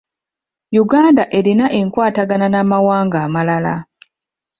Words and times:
Uganda 0.83 1.23
erina 1.37 1.65
enkwatagana 1.79 2.47
n'amawanga 2.49 3.17
amalala. 3.25 3.75